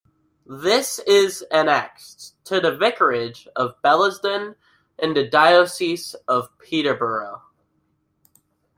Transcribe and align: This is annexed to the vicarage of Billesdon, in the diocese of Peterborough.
This 0.47 0.97
is 1.05 1.45
annexed 1.51 2.33
to 2.45 2.59
the 2.59 2.75
vicarage 2.75 3.47
of 3.55 3.79
Billesdon, 3.83 4.55
in 4.97 5.13
the 5.13 5.29
diocese 5.29 6.15
of 6.27 6.57
Peterborough. 6.57 7.43